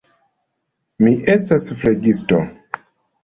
[1.03, 2.39] Mi estas flegisto.